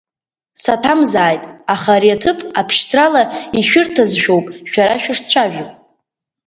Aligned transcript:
Саҭамзааит, 0.61 1.43
аха 1.73 1.89
ари 1.95 2.15
аҭыԥ 2.15 2.39
абшьҭрала 2.59 3.23
ишәырҭазшәоуп 3.57 4.45
шәара 4.71 4.95
шәышцәажәо. 5.03 5.65